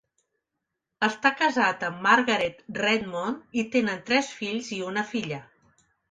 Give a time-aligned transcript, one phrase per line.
[1.07, 5.39] Està casat amb Margaret Redmond i tenen tres fills i una filla.